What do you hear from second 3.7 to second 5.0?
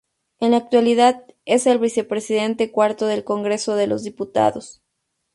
de los Diputados.